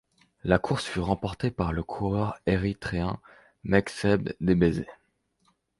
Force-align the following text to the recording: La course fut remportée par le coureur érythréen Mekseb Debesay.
La 0.43 0.57
course 0.57 0.85
fut 0.87 0.99
remportée 0.99 1.51
par 1.51 1.71
le 1.73 1.83
coureur 1.83 2.35
érythréen 2.47 3.19
Mekseb 3.63 4.29
Debesay. 4.39 4.87